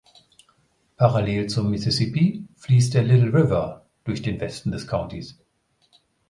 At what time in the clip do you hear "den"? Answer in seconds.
4.23-4.39